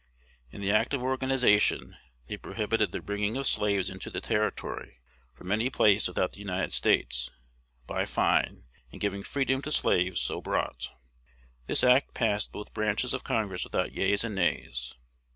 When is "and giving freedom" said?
8.91-9.61